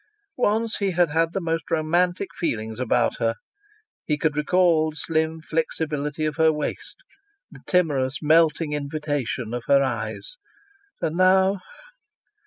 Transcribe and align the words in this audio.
Once 0.39 0.77
he 0.77 0.89
had 0.93 1.11
had 1.11 1.31
the 1.31 1.39
most 1.39 1.69
romantic 1.69 2.29
feelings 2.33 2.79
about 2.79 3.17
her. 3.19 3.35
He 4.07 4.17
could 4.17 4.35
recall 4.35 4.89
the 4.89 4.95
slim 4.95 5.41
flexibility 5.43 6.25
of 6.25 6.37
her 6.37 6.51
waist, 6.51 7.03
the 7.51 7.61
timorous 7.67 8.17
melting 8.19 8.73
invitation 8.73 9.53
of 9.53 9.65
her 9.67 9.83
eyes. 9.83 10.37
And 11.01 11.17
now 11.17 11.59